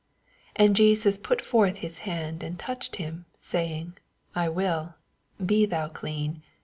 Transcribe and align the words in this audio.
3 0.55 0.65
And 0.65 0.75
JesoB 0.75 1.21
pat 1.21 1.41
forth 1.41 1.75
his 1.75 1.99
hand, 2.09 2.41
and 2.41 2.57
touched 2.57 2.95
him, 2.95 3.25
saving, 3.39 3.97
I 4.33 4.49
will; 4.49 4.95
be 5.45 5.67
thou 5.67 5.89
clean. 5.89 6.41